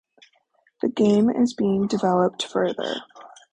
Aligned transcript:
The 0.81 0.89
game 0.89 1.29
is 1.29 1.53
being 1.53 1.85
developed 1.85 2.47
further. 2.51 3.03